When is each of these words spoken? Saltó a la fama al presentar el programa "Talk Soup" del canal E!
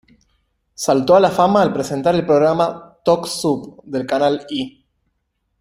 Saltó 0.73 1.15
a 1.15 1.19
la 1.19 1.29
fama 1.29 1.61
al 1.61 1.71
presentar 1.71 2.15
el 2.15 2.25
programa 2.25 2.97
"Talk 3.05 3.27
Soup" 3.27 3.83
del 3.83 4.07
canal 4.07 4.43
E! 4.49 4.83